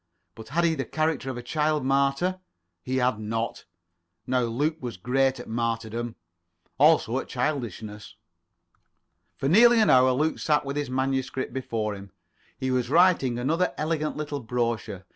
[0.33, 2.39] But had he the character of a child martyr?
[2.81, 3.65] He had not.
[4.25, 6.15] Now Luke was great at martyrdom;
[6.79, 8.15] also at childishness.
[9.37, 12.11] For nearly an hour Luke sat with his manuscript before him.
[12.57, 15.05] He was writing another elegant little brochure.